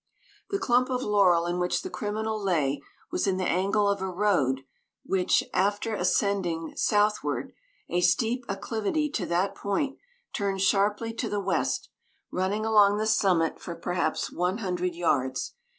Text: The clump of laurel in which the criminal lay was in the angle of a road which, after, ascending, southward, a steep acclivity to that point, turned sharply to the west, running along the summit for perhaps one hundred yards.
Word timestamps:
The 0.49 0.57
clump 0.57 0.89
of 0.89 1.03
laurel 1.03 1.45
in 1.45 1.59
which 1.59 1.83
the 1.83 1.89
criminal 1.91 2.41
lay 2.43 2.81
was 3.11 3.27
in 3.27 3.37
the 3.37 3.45
angle 3.45 3.87
of 3.87 4.01
a 4.01 4.09
road 4.09 4.61
which, 5.03 5.43
after, 5.53 5.93
ascending, 5.93 6.73
southward, 6.75 7.53
a 7.87 8.01
steep 8.01 8.43
acclivity 8.49 9.11
to 9.11 9.27
that 9.27 9.53
point, 9.53 9.99
turned 10.33 10.61
sharply 10.61 11.13
to 11.13 11.29
the 11.29 11.39
west, 11.39 11.89
running 12.31 12.65
along 12.65 12.97
the 12.97 13.05
summit 13.05 13.59
for 13.61 13.75
perhaps 13.75 14.31
one 14.31 14.57
hundred 14.57 14.95
yards. 14.95 15.53